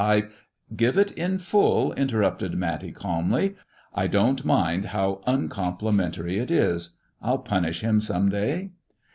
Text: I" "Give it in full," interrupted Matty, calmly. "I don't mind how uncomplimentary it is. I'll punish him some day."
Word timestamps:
I" 0.03 0.23
"Give 0.75 0.97
it 0.97 1.11
in 1.11 1.37
full," 1.37 1.93
interrupted 1.93 2.55
Matty, 2.55 2.91
calmly. 2.91 3.53
"I 3.93 4.07
don't 4.07 4.43
mind 4.43 4.85
how 4.85 5.21
uncomplimentary 5.27 6.39
it 6.39 6.49
is. 6.49 6.97
I'll 7.21 7.37
punish 7.37 7.81
him 7.81 8.01
some 8.01 8.29
day." 8.29 8.71